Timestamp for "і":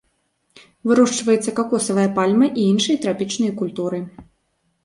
2.63-2.65